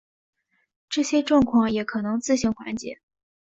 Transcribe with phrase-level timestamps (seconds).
[0.89, 2.99] 这些状况也可能自行缓解。